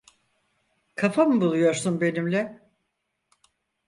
Kafa 0.95 1.25
mı 1.25 1.41
buluyorsun 1.41 2.01
benimle? 2.01 2.61